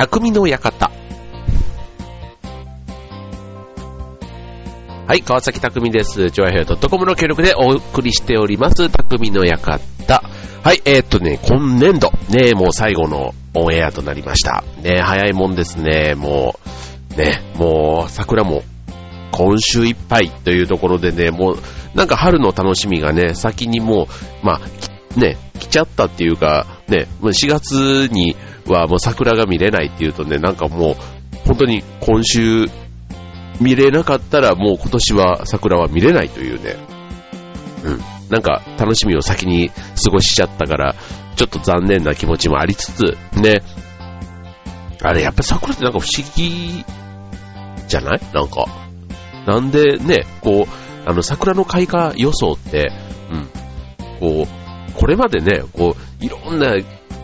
[0.00, 0.90] 匠の館。
[5.06, 6.30] はい、川崎匠です。
[6.30, 10.22] ジョアヘア .com の協力でお送りしております、匠の館。
[10.64, 14.64] はい、えー、っとね、今年度、ね、もう最後のオンエアとなりました。
[14.80, 16.58] ね、早いもんですね、も
[17.14, 18.62] う、ね、もう、桜も
[19.32, 21.58] 今週いっぱいというところでね、もう、
[21.94, 28.36] なんか春の楽しみがね、先にもう、まあ、ね、来ちゃったっていうか、ね、4月に
[28.66, 30.96] はもう桜が見れないっていうとね、なんかもう、
[31.46, 32.66] 本当に今週
[33.60, 36.76] 見れなかったらもう今年は桜は見れないというね、
[37.84, 39.74] うん、なんか楽しみを先に過
[40.10, 40.94] ごしちゃったから、
[41.36, 43.62] ちょっと残念な気持ちもありつつ、ね、
[45.02, 46.84] あれやっぱ桜ってなんか不思議
[47.88, 48.20] じゃない？
[48.34, 48.66] なんか。
[49.46, 52.92] なんでね、こう、あの桜の開花予想って、
[53.30, 53.48] うん、
[54.20, 54.59] こう、
[55.00, 56.76] これまでね、こう、いろんな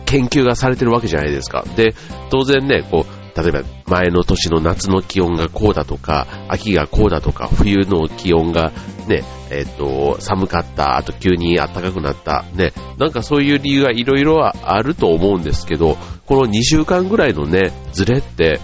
[0.05, 1.63] 研究がされてるわけじゃないですか。
[1.75, 1.93] で、
[2.31, 8.71] 当然ね、こう、例えば前の年の夏の気温がこうだとか、秋がこうだとか、冬の気温が
[9.07, 18.59] ね、えっ、と、寒かった、あと急に暖かくなった、ね、なんかそういう理由がいろいろあると思うんですけど、この2週間ぐらいのね、ズレって、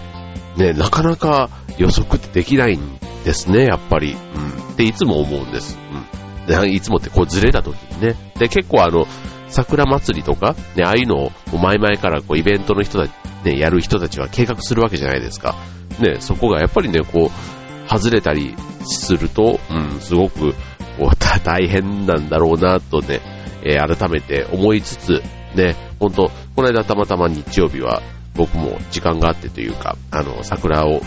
[0.56, 4.14] ね、なかなか予測ってできないんですね、やっぱり。
[4.14, 4.72] うん。
[4.74, 5.78] っていつも思うんです。
[5.92, 6.03] うん。
[6.46, 8.14] でいつもってこうずれた時にね。
[8.38, 9.06] で、結構あの、
[9.48, 13.12] 桜祭りとか、ね、ああいうのを前々からこうイベントの人たち、
[13.44, 15.54] ね、やる人たちは計画するわけじゃないですか。
[16.00, 20.52] ね、そこがやっぱりね、こう、外れたりすると、うん、すごく、
[20.98, 23.20] こう、 大変なんだろうな、とね、
[23.62, 25.22] えー改めて思いつつ、
[25.54, 28.02] ね、本当この間たまたま日曜日は
[28.34, 31.00] 僕も時間があってというか、あの、桜を、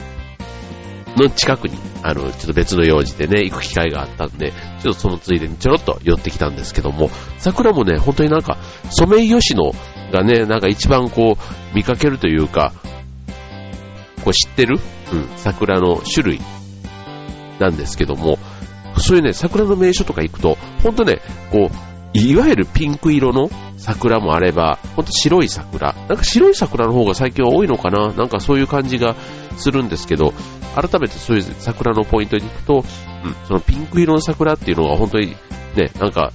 [1.18, 8.58] の近くに、あの、ちょっと別の用事でね、行く機会があったんで、ちょっとそのついでにちょろっと寄ってきたんですけども、桜もね、本当になんか、
[8.90, 9.74] ソメイヨシノ
[10.12, 12.74] がね、なんか一番こう、見かけるというか、
[14.24, 14.80] こう知ってる？
[15.14, 16.42] うん、桜の種類
[17.60, 18.38] なんですけども、
[18.98, 21.22] そういうね、桜の名所とか行くと、ほんとね、
[21.52, 25.94] こう、いわゆるピンク色の桜もあれば、ほんと白い桜。
[25.94, 28.12] なんか白い桜の方が最近は多いのかな？
[28.14, 29.16] なんかそういう感じが
[29.58, 30.34] するんですけど、
[30.80, 32.84] 改めてそういう桜のポイントに行くと、うん、
[33.48, 35.36] そのピンク色の桜っていうのが本当に
[35.76, 36.32] ね、なんか、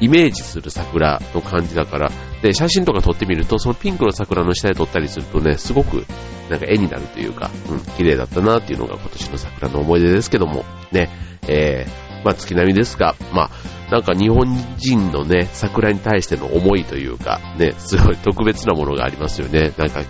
[0.00, 2.10] イメージする桜の感じだから、
[2.42, 6.06] で、写真とか撮ってみると、そのピンクの桜の下で撮ったりするとね、すごく
[6.48, 11.10] なんか絵になるというか、うん、綺麗だったなっていうのが今年の桜の思い出ですけども、ね、
[11.48, 13.50] えー、まあ月並みですが、まあ、
[13.90, 14.46] なんか日本
[14.78, 19.72] 人のね、桜に対しての思いというか、ね、すごい特別なものがありますよね。
[19.76, 20.02] なんか、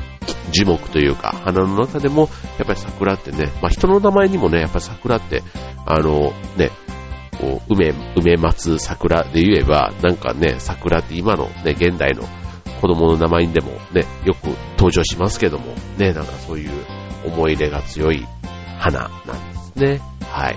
[0.50, 2.28] 樹木というか、花の中でも、
[2.59, 5.43] やっぱり桜ってね、まあ人の名前にもね、やっぱり桜って、
[5.87, 6.71] あの、ね、
[7.41, 12.22] こう、梅、梅松桜で言えば、なんかね、桜って今のね、現代の
[12.81, 16.71] 子供の名前にでもね、よく登場しますけども、ね、なんかそういう
[17.27, 18.27] 思い入れが強い
[18.78, 20.00] 花なんですね。
[20.31, 20.56] はい。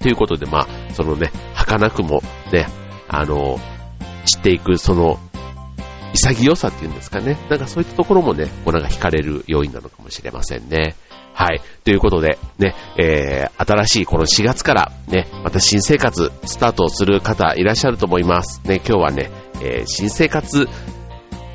[0.00, 2.66] ということで、まあ、そのね、儚くもね、
[3.08, 3.58] あの、
[4.24, 5.18] 散っていく、その、
[6.16, 7.38] 潔さっていうんですかね。
[7.48, 10.94] なんかそういったところもね、こうなんか惹かれる要因なのかもしれませんね。
[11.34, 11.60] はい。
[11.84, 18.62] ということで、ね、えー、新しいこの4月からね、また新生活スタートする方いらっしゃると思います。
[18.64, 20.66] ね、今日はね、えー、新生活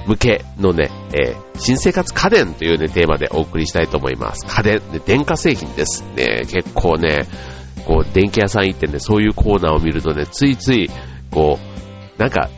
[0.06, 4.46] 向けのね、えー、新生活家電というね、テーマでお送りしたいと思います。
[4.46, 6.04] 家電、ね、電化製品です。
[6.16, 7.28] ね、結構ね、
[7.86, 10.90] こう、電気屋さん行ってね、そういうコーナーを見るとね、ついつい、
[11.32, 12.50] こう、なんか、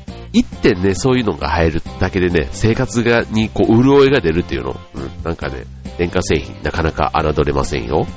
[0.63, 4.79] 点ね、そういうのが入るだけでね、生活が、に、こう、潤いが出るっていうの。
[4.95, 5.65] うん、なんかね、
[5.97, 8.07] 電化製品、なかなか侮れませんよ。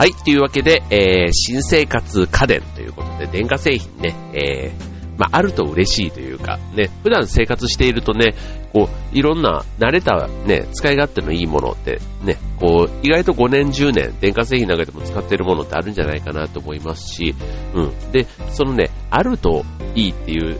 [0.00, 8.34] はい、というわけで、えー、新生活家電ということで、電化製品ね、えー、まあ、あると嬉しいというか、ね、普段生活しているとね、
[8.72, 17.34] こう、いろんな慣れたね、使い勝手のいいものってね、こう、意外と5年、10年、電化製品の中でも使っているものってあるんじゃないかなと思いますし、
[17.74, 18.10] うん。
[18.10, 20.58] で、そのね、あるといいっていう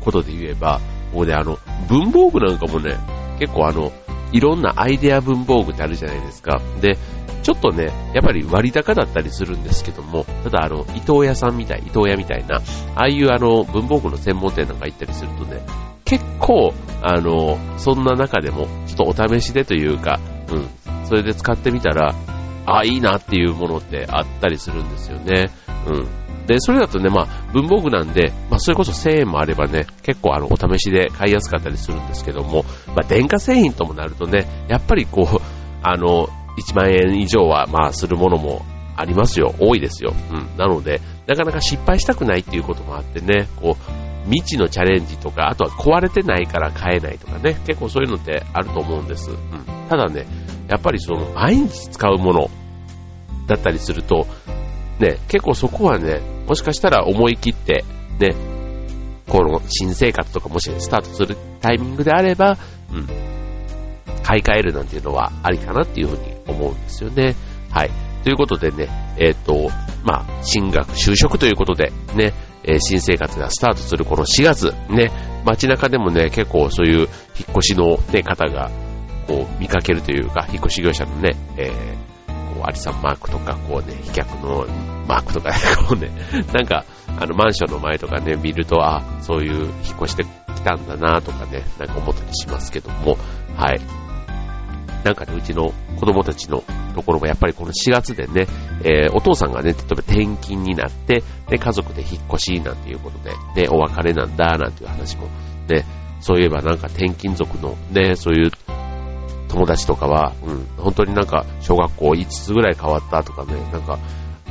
[0.00, 0.80] ことで言えば、
[1.12, 2.96] ここであの、文房具なんかもね、
[3.38, 3.92] 結構あの、
[4.32, 6.62] いろんなアイデア文房具ってあるじゃないですか。
[6.80, 6.96] で、
[7.42, 12.56] ちょっとね、やっぱり割高だったりするんですけども、ただあの、伊藤屋さんみたい、伊藤屋みたいな、
[12.94, 15.60] ああいうあの、文房具の専門店なんか行ったりするとね、
[16.04, 20.20] 結構、あの、そんな中でも、ちょっとお試しでというか、
[20.50, 22.14] うん、それで使ってみたら、
[22.66, 25.50] ああ、いいなっていうものってあったりするんですよね。
[25.86, 26.46] うん。
[26.46, 35.40] で、それだとね、まあ、文房具なんで、まあ、それこそ1000円もあればね、結構あの、お試しで買いやすかったりするんですけども、まあ、電化製品ともなるとね、やっぱりこう、
[35.82, 38.62] あの、1万円以上は、まあ、するものも
[38.96, 39.54] ありますよ。
[39.58, 40.12] 多いですよ。
[40.32, 40.56] うん。
[40.56, 49.30] なので、なかなか失敗したくないっていうこともあってね、こう、未知のチャレンジとか、あとは壊れてないから買えないとかね、結構そういうのってあると思うんです。
[49.30, 49.38] うん。
[49.88, 50.26] ただね、
[50.68, 52.50] やっぱりその、毎日使うもの
[53.46, 54.26] だったりすると、
[54.98, 57.84] ね、結構そこはね、もしかしたら思い切って、
[58.18, 58.34] ね、
[59.28, 62.56] この新生活とかもしスタートするタイミングであれば、
[62.92, 63.06] うん、
[64.22, 67.36] 買い替えるなんていうのはありかなっていうふうに思うんですよね。
[67.70, 67.90] はい。
[68.24, 69.70] ということでね、えっ、ー、と、
[70.04, 72.32] まあ、進学、就職ということで、ね、
[72.64, 75.10] えー、新生活がスタートするこの4月、ね、
[75.44, 77.08] 街中でもね、結構そういう引っ
[77.56, 78.70] 越しの、ね、方が、
[79.26, 82.08] こう、見かけるというか、引っ越し業者のね、えー
[82.58, 84.66] こう、アリさんマークとか、こうね、飛脚の
[85.06, 85.50] マークとか、
[85.88, 86.10] こうね、
[86.52, 86.84] なんか、
[87.18, 93.16] あの、マンションの前とかね、見ると、あ、そういう引っ越してきたんだなとかね、なんか思ったりしますけども、
[93.56, 93.80] はい。
[95.04, 96.62] なんかね、うちの子供たちの
[96.94, 98.46] ところもやっぱりこの4月でね、
[98.82, 103.30] えー、お父さんがね、例えば転勤になって、で、家族で引っ越しなんていうことで、
[103.62, 105.28] ね、お別れなんだなんていう話も、
[105.68, 105.84] ね、
[106.20, 108.50] そういえばなんか転勤族のね、そういう
[109.48, 113.98] 友達とかは、うん、本当になんか小学校5つぐらい変わったとかね、なんか、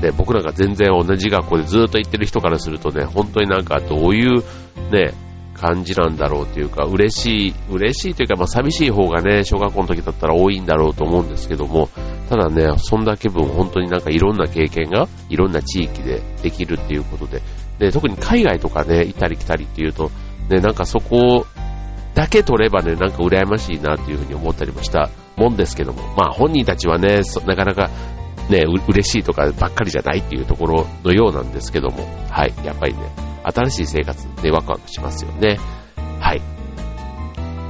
[0.02, 4.44] ね、僕なんか全然同じ学校でずっと行ってる人からするとね、本当になんかどういう
[4.92, 5.14] ね、
[5.60, 11.90] 感じなんだろうというか、嬉しい、嬉しいというか、まあ寂しい方がね、小学校の時だったら多いんだろうと思うんですけども、
[12.30, 17.42] ただね、そんだけ分本当になんかいろんな経験がいろんな地域でできるっていうことで、
[17.80, 20.12] で、特に海外とかね、行ったり来たりっていうと、
[20.50, 21.46] ね、なんかそこ
[22.14, 27.90] だけ取ればね、なんか羨ましいなっていうふうに思ったりもしたもんですけども、まあ本人たちはね、なかなか
[28.50, 33.00] ね、嬉しいとかばっかりじゃないっていうところのようなんですけども、はい、やっぱりね、
[33.44, 35.58] 新しい生活でワクワクしますよね。
[36.20, 36.42] はい。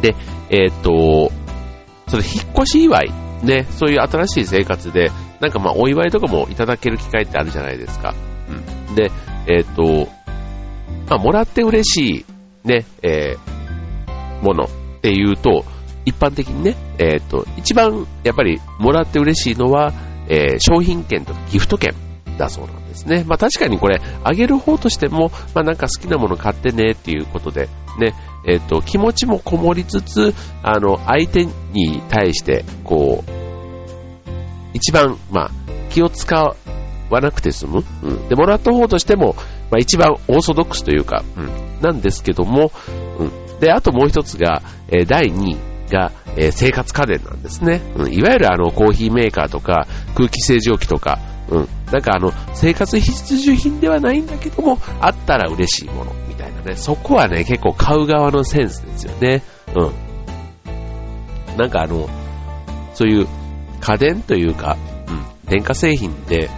[0.01, 0.15] で、
[0.49, 1.31] えー、っと、
[2.07, 3.11] それ引っ越し祝い、
[3.43, 8.13] ね、そういう新しい生活で、なんかまあお祝いとかもいただける機会ってあるじゃないですか。
[8.49, 8.95] うん。
[8.95, 9.11] で、
[9.47, 10.09] えー、っと、
[11.09, 12.25] まあもらって嬉し
[12.63, 14.69] い、ね、えー、ものっ
[15.01, 15.65] ていうと、
[16.05, 19.91] 一般的にね、えっ、と、一番やっぱりもらって嬉しいのは、
[20.27, 21.93] えー、商品券とかギフト券
[22.37, 23.23] だそうなんですね。
[23.27, 27.69] まあ確かにこれ、あげる方としても、まあなんか好きなもの買ってねっていうことで、
[27.99, 28.13] ね、
[28.45, 30.33] えっ、ー、と、気持ちもこもりつつ、
[30.63, 33.31] あの、相手に対して、こう、
[34.73, 35.51] 一番、まあ、
[35.89, 36.55] 気を使
[37.09, 37.83] わなくて済む。
[38.03, 38.27] うん。
[38.29, 39.35] で、もらった方としても、
[39.71, 41.49] まあ一番オーソドックスというか、うん。
[41.81, 42.71] なんですけども、
[43.19, 43.59] うん。
[43.59, 45.57] で、あともう一つが、えー、第2位
[45.91, 47.81] が、えー、生活家電なんですね。
[47.95, 51.19] うん、いわゆるあの、コーヒーメーカーとか、空気清浄機とか、
[51.49, 56.75] うん、なんかあの、生活必需品ではないんだけども、あったら嬉しいもの、みたいなね。
[56.75, 59.41] そこはね、結構買う側のセンスですよね。
[59.75, 61.57] うん。
[61.57, 62.07] なんかあの、
[62.93, 63.27] そういう
[63.79, 66.49] 家電というか、うん、電化製品で、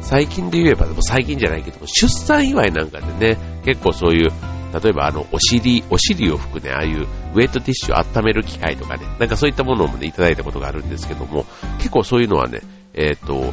[0.00, 4.32] 最近で言えば、でも最近じゃないけども、出産祝いなんかでね、結構そういう
[4.72, 7.02] 例えばあの、お尻、お尻を拭くね、ああいう
[7.34, 11.44] ウェットティッシュを温める機械とかね、なんかそういったものもね、いただいたことがあるんですけども、
[11.78, 12.60] 結構そういうのはね、
[12.94, 13.52] えっ、と、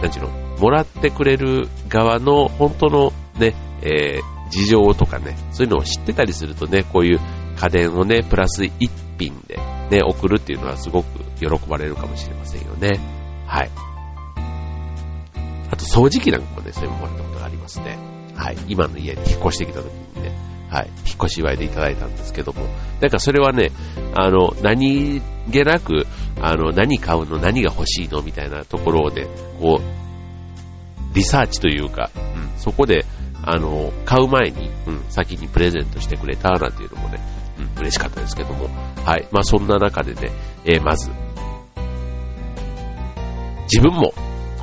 [0.00, 7.20] なんちゅうの、もらってくれる側の本当のね、えー、事情とかね、そういうのを知ってたりするとね、こういう
[7.56, 9.58] 家電をね、プラス一品で
[9.90, 11.06] ね、送るっていうのはすごく
[11.38, 13.00] 喜ばれるかもしれませんよね。
[13.46, 13.70] はい。
[15.70, 17.98] あと掃除機なんかもね、そういうのもらったことがありますね。
[18.34, 18.56] はい。
[18.68, 22.66] 今の家に引っ越してきた時にね、はい、引っ越し祝いでいただいたんですけども、
[23.00, 23.70] なんかそれはね、
[24.14, 25.20] あの、何
[25.50, 26.06] 気なく、
[26.40, 29.26] あの、何買うの、何が欲しいのみたいなところをね、
[29.60, 33.04] こう、リサーチというか、うん、そこで、
[33.42, 37.20] あの、買う前に、うん、先にプレゼントしてくれたなんていうのもね、
[37.58, 38.68] うん、嬉しかったですけども、
[39.04, 40.32] はい、まあそんな中でね、
[40.64, 41.10] えー、まず、
[43.72, 44.12] 自分も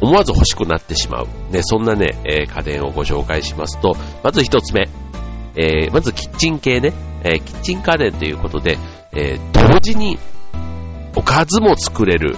[0.01, 4.89] 思わず欲しくなってしまう、ね、そんなね、えー、家電をご紹介しますと、まず一つ目、
[5.55, 6.93] えー、まずキッチン系ね、
[7.23, 8.77] えー、キッチン家電ということで、
[9.11, 10.17] えー、同時に
[11.15, 12.35] おかずも作れる、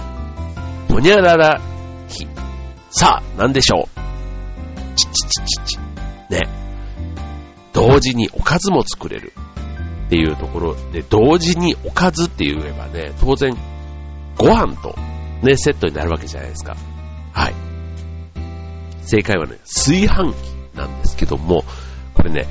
[0.88, 1.60] ほにゃらら
[2.08, 2.26] 火。
[2.90, 4.96] さあ、なんでしょう？
[4.96, 5.78] チチチチチ。
[6.30, 6.48] ね。
[7.72, 9.32] 同時におかずも作れる。
[10.06, 13.56] っていうところで、同時におかずって言えばね、当然、
[14.38, 14.94] ご飯と
[15.42, 16.76] ね、セットになるわけじゃないですか。
[17.32, 17.54] はい。
[19.02, 21.64] 正解はね、炊飯器なんですけども、
[22.14, 22.46] これね、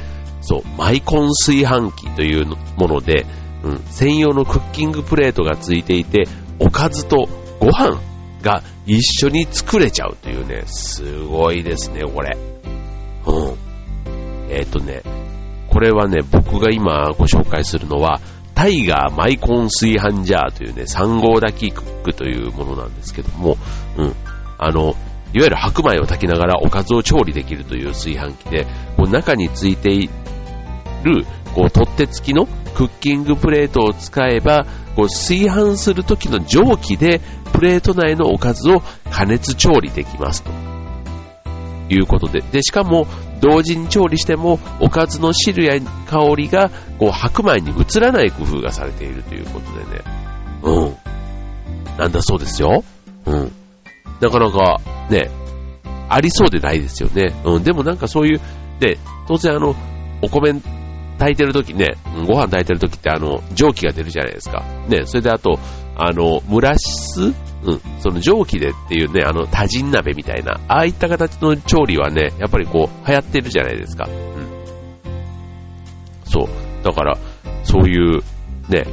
[0.46, 2.46] そう、マイコン炊飯器という
[2.78, 3.26] もので、
[3.64, 6.28] うん、専用のクッキングプレートがついていて、
[6.60, 7.28] おかずと
[7.60, 8.00] ご飯
[8.44, 12.38] が一緒に作れちゃうというね、すごいですね、これ。
[13.26, 13.58] うん。
[14.50, 15.02] えっ、ー、とね、
[15.70, 18.22] これはね、僕が今ご紹介するのは、
[18.54, 23.58] タイガーマイコン炊飯ジャーというね、3号炊きクックというものなんですけども、
[23.98, 24.16] うん。
[24.60, 24.96] あの、
[25.34, 30.08] いわゆる白米を炊きながらおかずを調理できるという炊飯器で、こう中についてい
[31.06, 37.22] る、こう取っ手付きのクッキングプレートを使えば、こう炊飯する時の蒸気で
[37.54, 40.52] プレート内のおかずを加熱調理できますと。
[41.88, 42.42] いうことで。
[42.42, 43.06] で、しかも、
[43.42, 50.02] 同時に調理しても、おかずの汁や香りが、こう、白米に移らない工夫がされているということでね。
[50.64, 50.96] うん。
[51.98, 52.84] なんだそうですよ。
[53.26, 53.52] うん。
[54.20, 55.30] なかなか、ね、
[56.10, 57.36] ありそうでないですよね。
[57.46, 57.64] うん。
[57.64, 58.42] でもなんかそういう、
[58.80, 58.98] で、
[59.28, 59.76] 当然あの、
[60.22, 60.54] お米
[61.18, 61.96] 炊いてる時ね、
[62.28, 64.64] ご飯炊いてる時ってあの、蒸気が出るじゃないですか。
[64.88, 65.60] ね、それであと、
[65.96, 67.22] あの、蒸らす？
[67.22, 74.08] うん、その蒸気でっていうね、あの、多人鍋みたいな、ああいった形の調理はね、やっぱりこう、流行ってるじゃないですか。
[74.08, 74.46] うん。
[76.26, 76.48] そう。
[76.84, 77.18] だから、
[77.64, 78.22] そういう、
[78.70, 78.86] ね、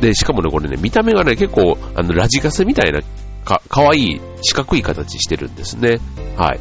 [0.00, 3.00] で、しかもね、これね、見た目がね、結構、あの、ラジカセみたいな、
[3.44, 5.98] か、かわいい、四角い形してるんですね。
[6.36, 6.60] はい。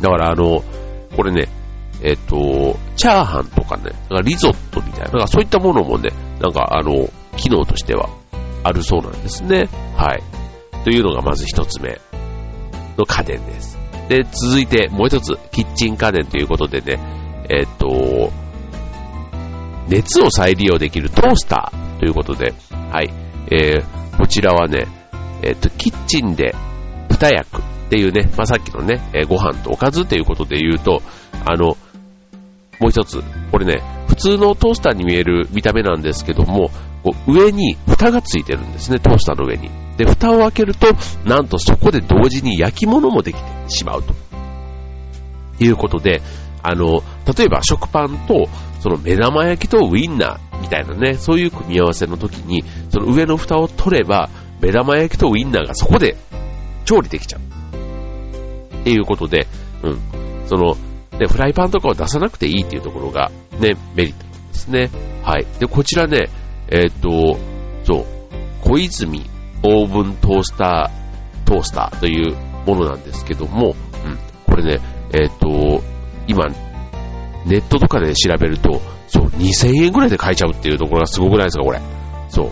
[0.00, 0.62] だから、あの、
[1.16, 1.48] これね、
[2.02, 3.92] えっ、と、チャーハンとかね、
[4.24, 8.10] リゾットみたいな、なんかそういったものもね、なんかあの、機能としては
[8.64, 9.68] あるそうなんですね。
[9.96, 10.22] はい。
[10.84, 12.00] というのがまず一つ目
[12.98, 13.78] の家電です。
[14.08, 16.98] で、続いてもう一つ、キッチン家電ということでね、
[17.48, 18.32] えっ、と、
[19.88, 22.52] 熱を再利用できるトースターということで、
[22.90, 23.10] はい。
[23.50, 24.86] えー、こちらはね、
[25.42, 26.54] えっ、と、キッチンで
[27.10, 31.02] 二役っていうね、まあ、さっきのね、えー、ご飯とおかずということで言うと、
[31.44, 31.76] あの、
[32.80, 36.70] もう一つ、これね、普通のトースターに見える見た目なんですけども、
[37.02, 39.70] こう上に蓋がついてるんですね、トースターの上に。
[39.96, 40.88] で、蓋を開けると、
[41.24, 44.14] なんとそこで同時に焼き物もできてしまうと。
[45.60, 46.22] いうことで、
[46.62, 47.02] あの、
[47.36, 48.48] 例えば食パンと、
[48.80, 54.28] その目玉焼きとウインナーみたいなね、そういう組み合わせの時に、その上の蓋を取れば、
[54.60, 56.16] 目玉焼きとウインナーがそこで
[56.84, 57.40] 調理できちゃう。
[58.80, 59.46] っていうことで、
[59.82, 59.98] うん。
[60.46, 60.76] その、
[61.22, 64.90] ね、フライパンとかを出さなくていいっていうところが、ね、メリットですね。
[65.22, 65.46] はい。
[65.60, 66.28] で、こちらね、
[66.68, 67.38] えっ、ー、と、
[67.84, 68.06] そう、
[68.62, 69.22] 小泉
[69.62, 72.34] オーブントースター、トースターという
[72.66, 74.80] ものなんですけども、うん、これね、
[75.12, 75.82] えっ、ー、と、
[76.26, 76.48] 今、
[77.46, 81.80] ネットとかで調べると、そう、2000円ぐらいで買えちゃうっていうところがすごくないですか、これ。
[82.28, 82.50] そう。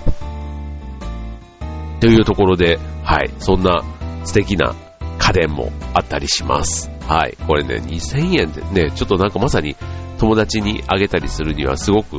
[2.00, 3.82] というところで、はい、そんな
[4.24, 4.74] 素敵な
[5.20, 6.90] 家電もあったりします。
[7.06, 9.76] はい、これね、2000円でね、ちょっとなんかまさに
[10.18, 12.16] 友達にあげたりするにはすごく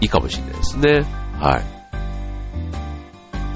[0.00, 1.00] いいかもしれないですね。
[1.40, 1.62] はい。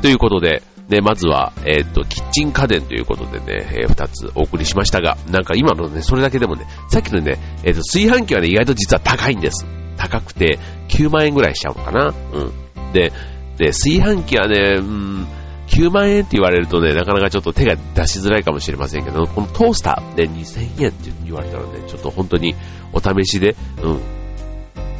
[0.02, 9.66] ということで、ね、まずは、えっ、と、キッチン家電ということでね、えー、二つお送りしましたが、なんか今のね、それだけでもね、さっきのね、えっ、と、炊飯器はね、意外と実は高いんです。
[9.96, 12.14] 高くて、9万円ぐらいしちゃうのかな。
[12.32, 12.92] うん。
[12.92, 13.12] で、
[13.58, 15.26] で、炊飯器はね、うん、
[15.68, 22.54] 9万円って言われるとね、なかなかちょっと手が出しづらいかもしれませんけど、このトースターで2000円って言われたらね、ちょっと本当に
[22.92, 24.00] お試しで、うん、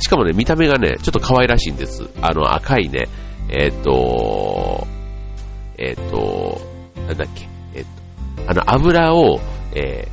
[0.00, 2.08] しかもね、見た目がね、ちょっと可愛らしいんです。
[2.20, 3.08] あの、赤いね、
[3.48, 4.86] えっ、ー、と、
[5.78, 6.60] えっ、ー、と、
[7.06, 9.40] なんだっけ、えっ、ー、と、あの、油を、
[9.74, 10.08] え、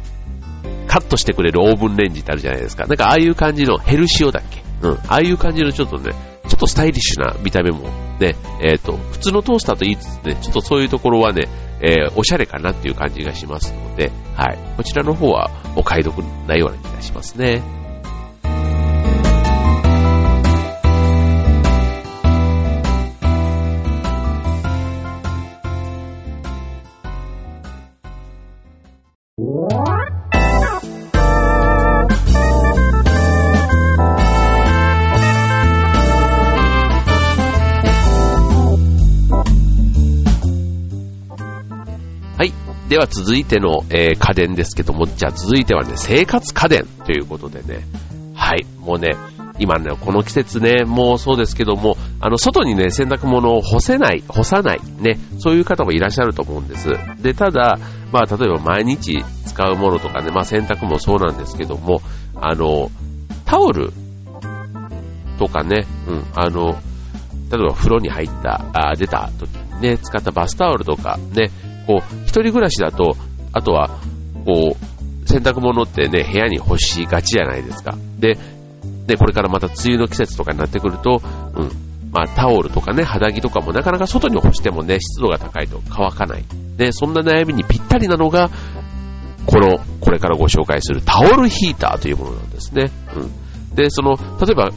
[0.88, 2.86] カットしてくれるオーブンレンジってあるじゃないですか。
[2.86, 4.62] なんか、ああいう感じのヘルシオだっけ？
[4.88, 4.94] うん。
[4.94, 6.14] ああいう感じのちょっとね、
[6.48, 7.90] ちょっとスタイリッシュな見た目も
[8.24, 11.50] ね、えっ、と、普通のトースターと言いつつね、ちょっとそういうところはね、
[11.82, 14.58] えおしゃれかなっていう感じがしますので、はい。
[14.78, 17.83] こちらの方はお買い得なような気がしますね。
[42.94, 47.88] では続いての、えー、家電ですけども、じゃあ続いてはね、生活家電ということでね、
[48.36, 49.16] はい、もうね、
[49.58, 56.90] 今ね、この季節ね、もうそうですけども、あの、外にね、洗濯物を干せない、干さない、ね、そういう方もいらっしゃると思うんです。
[57.20, 57.80] で、ただ、
[58.12, 62.00] まあ、例えば毎日使うものとかね、まあ、洗濯もそうなんですけども、
[62.36, 62.92] あの、
[63.46, 63.92] タオル
[65.40, 66.74] とかね、うん、あの、
[67.50, 71.50] 例えば風呂に入った、あ出た時にね、使ったバスタオルとかね、
[71.88, 73.16] こう、一人暮らしだと、
[73.52, 73.90] あとは、
[74.46, 77.98] こう、洗濯物ってね、部屋に干しがちじゃないですか。
[78.20, 78.38] で、
[79.08, 81.22] で、これからまた梅雨の季節とかになってくると、
[81.56, 81.72] うん、
[82.12, 86.44] まあ、タオルとかね、肌着とかもなかなか外に干してもね、湿度が高いと乾かない。
[86.78, 88.50] で、そんな悩みにぴったりなのが、
[89.46, 92.92] この、これからご紹介するタオルヒーターというものなんですね。
[93.16, 93.76] うん。
[93.76, 94.70] で、その、例えば、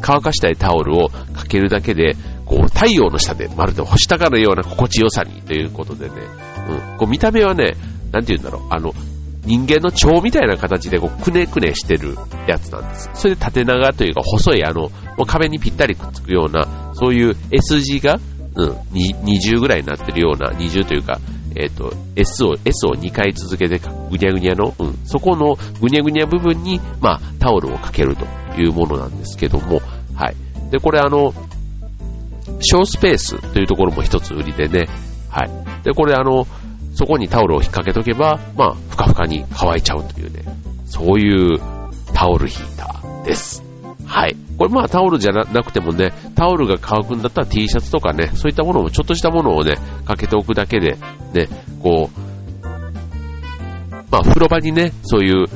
[0.00, 2.16] 乾かしたいタオルをかけるだけで、
[2.52, 6.14] こう、太陽の下でまるで干したかのような心地よさにということでね、
[6.68, 6.98] うん。
[6.98, 7.76] こう、見た目はね、
[8.12, 8.92] なんて言うんだろう、あの、
[9.46, 12.16] 人間の腸みたいな形でこうくねくねしてる
[12.46, 13.10] やつなんです。
[13.14, 14.90] それで縦長というか細いあの、
[15.26, 18.20] 壁にぴったりくっつくような、そういう S 字が、
[18.54, 21.18] うん、20ぐらいになってるような、20というか、
[21.56, 23.80] えっ、ー、と、S を、S を2回続けて
[24.10, 28.26] ぐにゃぐにゃの、うん、そこのぐにゃぐにゃ部分に、まあ、タオルをかけると
[28.60, 29.80] いうものなんですけども、
[30.14, 30.36] はい。
[30.70, 31.34] で、これあの、
[32.60, 34.88] 小スペースというところも一つ売りでね、
[35.28, 35.50] はい。
[35.84, 36.46] で、これあの、
[36.94, 40.44] そこにタオルを引っ掛けとけば、まあ、ふかふかに乾いちゃうというね、
[40.86, 41.58] そういう
[42.12, 43.64] タオルヒーターです。
[44.06, 44.36] はい。
[44.58, 50.98] これまあタオルじゃなくてもね、タオルが乾くんだったら T シャツとかね、そういったものもちょっとしたものをね、かけておくだけで、
[51.32, 51.48] ね、
[51.82, 52.66] こう、
[54.10, 55.46] まあ風呂場にね、そういう、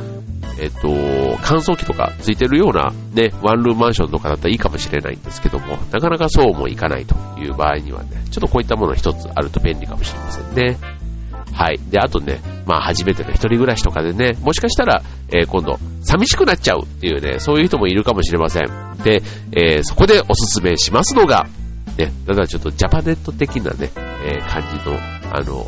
[0.58, 10.78] えっと、乾燥機とかついてるようなね、ワンルームマンションとかだったらいいかもしれないんですけども、なかなかそうもいかないという場合にはね、ちょっとこういったもの一つあると便利かもしれませんね。
[11.52, 11.80] はい。
[11.90, 18.66] で、あとね、まあ初めての一人暮らしとかでね、もしかしたら、えー、今度、寂しくなっちゃうっていうね、そういう人もいるかもしれません。
[19.02, 19.22] で、
[19.52, 21.46] えー、そこでおすすめしますのが、
[21.96, 23.90] ね、だからちょっとジャパネット的なね、
[24.24, 24.98] えー、感じの、
[25.32, 25.66] あの、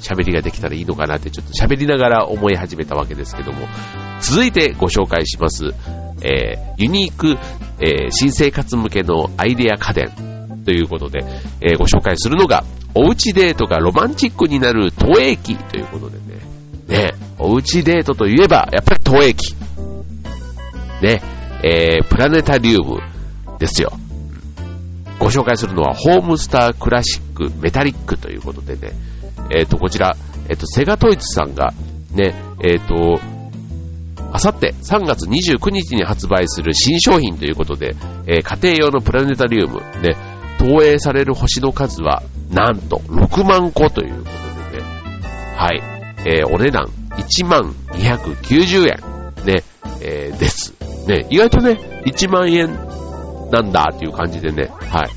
[0.00, 3.68] 喋りができたらいいのかなってちょっと喋りながら思い始めたわけですけども、
[4.20, 5.66] 続いてご紹介します、
[6.22, 7.38] えー、ユニーク、
[7.80, 11.20] えー、新生活向けのアイデア家電ということで、
[11.60, 16.40] えー、ご紹介するのが、おうちデートがロマンチックになる投影機ということでね。
[16.88, 19.54] ね、おうちデートといえば、やっぱり投影機。
[21.02, 21.22] ね、
[21.62, 22.98] えー、プラネタリウム
[23.58, 23.92] ですよ。
[25.18, 28.92] ご紹介するのは、ホームスタークラシックメタリックということでね、
[29.54, 30.16] えっ、ー、と、こちら、
[30.48, 31.72] えっ、ー、と、セガトイツさんが、
[32.12, 33.20] ね、えっ、ー、と、
[34.32, 40.16] あさって3月29日に発売する新商品ということで、えー、家庭用のプラネタリウム、ね、
[40.58, 44.30] 投影される星の数は、なんと6万個というこ
[44.70, 44.84] とでね、
[45.56, 45.82] はい、
[46.26, 49.64] えー、お値段1万290円、ね、
[50.00, 50.74] えー、です。
[51.06, 52.68] ね、意外とね、1万円
[53.50, 55.10] なんだっていう感じでね、はい。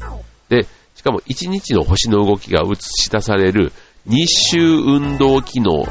[0.49, 3.71] で、しかも1日の星の動きが映し出される
[4.05, 5.85] 日周運動機能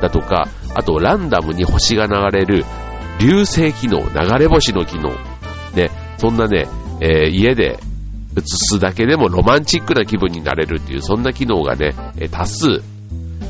[0.00, 2.64] だとか、あとランダムに星が流れる
[3.18, 5.10] 流星機能、流れ星の機能、
[5.74, 6.68] ね、そんなね、
[7.00, 7.80] えー、家で
[8.36, 12.80] 映すだけでもロマンチックな気分になれるっていう、そんな機能がね、え多数。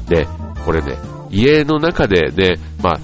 [0.08, 0.26] ね、
[0.64, 0.96] これね、
[1.30, 3.00] 家の中でね、まあ、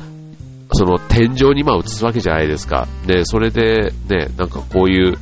[0.73, 2.89] その天井にまあ映すわけじゃないですか。
[3.07, 5.19] ね、それでね、なんかこういう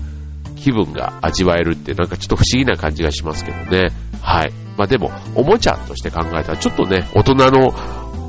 [0.55, 3.88] 気分が味わえるってなんかちょっと不思議な感じがしますけどね。
[4.21, 4.53] はい。
[4.79, 7.75] まあでも、おもちゃとして考えたらちょっとね、大人の、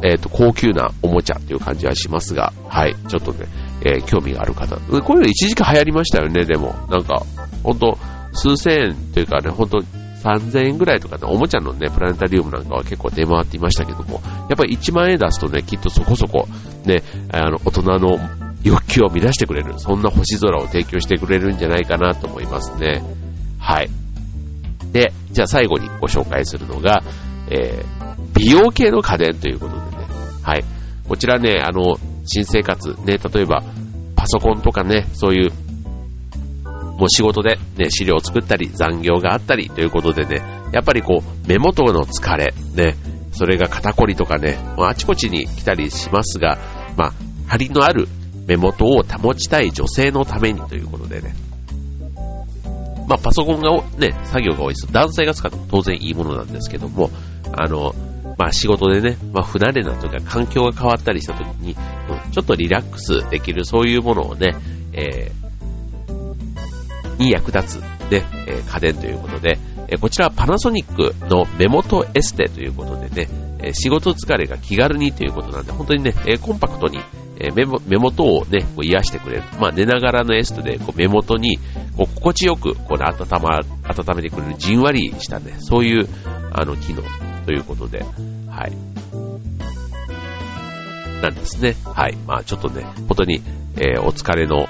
[0.04, 2.96] えっ、ー、と、高級なおもちゃっていう感じはしますが、はい。
[3.08, 3.48] ちょっとね、
[3.86, 4.76] えー、興味がある方。
[4.76, 6.76] こういうの一時期流行りましたよね、でも。
[6.90, 7.24] なんか、
[7.64, 7.98] ほんと、
[8.34, 9.80] 数千円というかね、ほんと
[10.24, 16.48] 3000円ぐらいとかね、おもちゃのね、プラネタリウムなんかは結構出回っていましたけども、やっぱり1万円出すとね、きっとそこそこ、
[16.86, 18.20] ね、あの、大人の
[18.64, 23.04] 欲求を満たしてくれる、そんな星空を提供してくれるんじゃないかなと思いますね。
[23.60, 23.90] はい。
[24.92, 27.04] で、じゃあ最後にご紹介するのが、
[27.50, 29.93] えー、美容系の家電ということで、
[30.44, 30.64] はい。
[31.08, 33.64] こちらね、あの、新生活、ね、例えば、
[34.16, 35.52] パソコンとかね、そういう
[36.98, 42.96] もう仕事でね、資料を作ったり、残業があったりということでね、やっぱりこう、目元の疲れ、ね、
[43.32, 46.58] それが肩こりとかね、あちこちに来たりしますが、
[46.96, 47.14] まあ、
[47.48, 48.08] 張りのある
[48.48, 51.34] 目元を保ちたい女性のためにということでね、
[53.08, 54.92] まあ、パソコンがね、作業が多いです。
[54.92, 57.10] 男性が使っても当然いいものなんですけども、
[57.52, 57.96] あの、
[58.38, 64.56] まあ仕事でね、まあ不慣れなとか環境が変わったりした時に、ちょっとリラックスできるそういうものをね、
[64.94, 77.00] えー、に役立つ、ね、え家電ということで、えこちらはパナソニックの目元エステということでね、え仕事疲れが気軽にということなんで、本当にね、えコンパクトに、
[77.40, 79.44] え目元をね、こう癒してくれる。
[79.60, 81.58] まあ、寝ながらのエステで、こう目元に、
[81.98, 86.08] こう心地よく、こう、温ま、温めてくれる、じんわりしたね、そういう、
[86.54, 87.02] あの、機能
[87.46, 88.04] ということで、
[88.50, 88.74] はい。
[91.22, 91.76] なんですね。
[91.86, 92.18] はい。
[92.28, 93.42] まあ、ちょっとね、本当に、
[93.78, 94.68] えー、お疲れの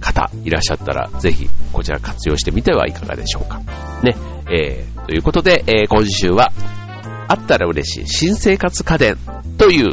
[0.00, 3.60] 方いらっしゃったら、ぜひこちら活用してみてはいかがでしょうか。
[4.02, 4.16] ね。
[4.50, 6.52] えー、ということで、えー、今週は、
[7.28, 9.16] あったら嬉しい新生活家電
[9.56, 9.90] という、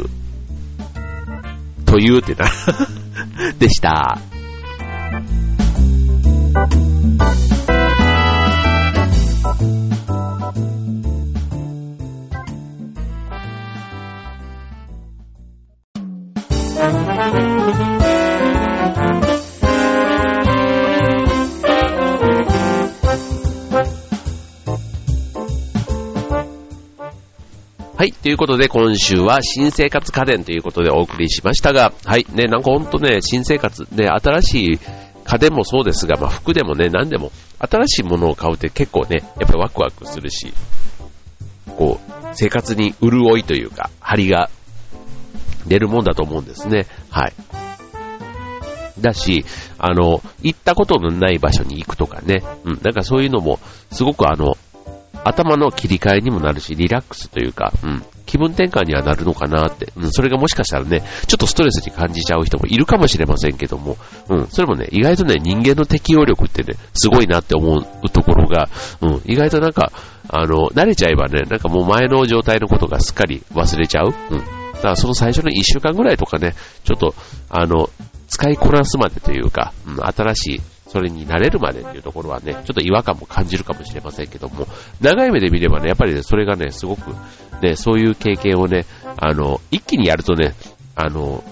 [1.84, 2.46] というってな
[3.60, 4.18] でした。
[16.78, 16.84] は
[28.04, 28.12] い。
[28.12, 32.24] ということで、今週は新生活家電ということでお送りしましたが、はい。
[32.32, 34.78] ね、なんかほんとね、新生活、ね、新しい
[35.24, 40.54] 家電もそうですが、まあ、服でもね、何でも、新しいものを買うって結構ね、やっぱワクワクするし、
[41.76, 44.48] こう、生活に潤いというか、張りが
[45.68, 46.86] 出るもんだと思うんですね。
[47.10, 47.32] はい。
[49.00, 49.44] だし、
[49.78, 53.58] あの、行ったことのない場所に行くとかね、うん、なんかそういうのも、
[53.90, 54.56] すごくあの、
[55.24, 63.96] 頭の切り替えにもなるし、リラックスというか、うん、気分転換にはなるのかなって、うん、それがもしかしたらね、ちょっとストレスに感じちゃう人もいるかもしれませんけども、
[64.28, 68.68] うん、それもね、意外とね、人間の適応力ってね、すごいなって思うところが、
[69.00, 69.92] うん、意外となんか、
[70.28, 77.14] あの、慣れちゃえばね、なんかもう前の状態のことがすっかり忘れちゃう、うん、だからその最初の1週間ぐらいとかね、ちょっと、
[77.50, 77.90] あの、
[78.28, 84.66] 使いこなすまでというか、うん、新しい、それに慣れるまでっていうところはね、ちょっと違和感も感じるかもしれませんけども、
[85.00, 87.14] 長い目で見ればね、やっぱりね、それがね、すごく、
[87.62, 88.86] ね、そういう経験をね、
[89.16, 90.54] あの、一気にやるとね、
[90.94, 91.42] あの、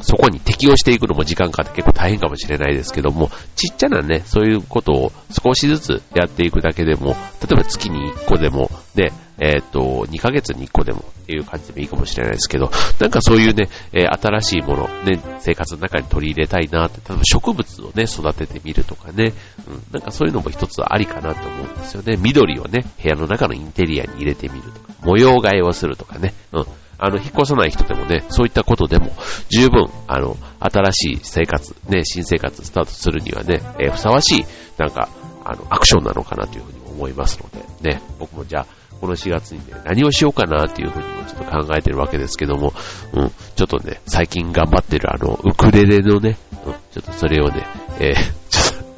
[0.00, 19.32] そこに適応していくのも時間かかって結構大変かもしれないですけども、ちっちゃなね、そういうことを少しずつやっていくだけでも、例えば月に1個でも、ね、えっ、と、2ヶ月に1個でもっていう感じでもいいかもしれないですけど、なんかそういうね、えー、新しいもの、ね、生活の中に取り入れたいなって、例えば植物をね、育ててみるとかね、
[19.68, 22.16] うん、なんかそういうのも一つありかなと思うんですよね。
[22.16, 26.66] 緑をね、部屋の中のインテリアに入れてみるとか、模様替えをするとかね、うん。
[27.00, 29.12] あの、引っ越さない人でもね、そういったことでも
[29.50, 34.46] 十分、あの、新しい生活、ね、新生活スタートするにはね、えー、ふさわしい、
[34.78, 35.08] なんか、
[35.44, 37.48] あの、アクションなのかなというふうに思いますの
[37.82, 38.66] で、ね、僕もじゃあ、
[39.00, 42.72] この4月にね、何をしようかなっていうふうにもちょっと考えてるわけですけども、
[43.12, 47.66] うん、ちょっとね、最近頑張ってるあの、ウクレレのね、うん、ちょっとそれをね、
[48.00, 48.14] えー、
[48.50, 48.88] ちょっと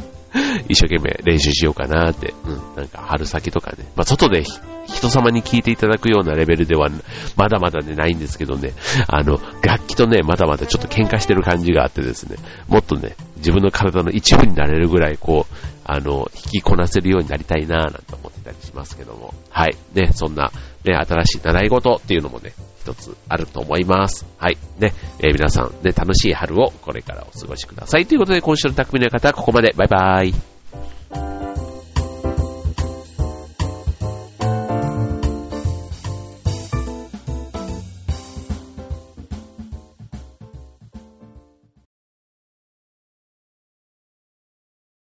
[0.68, 4.44] 一生懸命練習しようかなって、うん、なんか春先とかね、まあ、外で
[4.86, 6.88] 人様に聞いていただくようなレベルでは、
[7.36, 8.72] まだまだね、ないんですけどね、
[9.06, 12.36] あの、楽器とね、まだまだちょっと喧嘩してる感じがあってですね、
[12.68, 18.14] もっとね、自分の体の一部になれるぐらい、こう、あの、弾きこなせるようになりたいなぁなんて
[18.50, 20.50] たりしますけども、はい、ね、そんな、
[20.84, 24.26] ね、新しい習い事っていうのもね、一つあると思います。
[24.38, 24.58] はい。
[24.78, 28.06] ね、えー、皆さん、ね、楽しい春をこれからお過ごしください。
[28.06, 29.72] ということで、今週の匠の方は、ここまで。
[29.76, 30.59] バイバイ。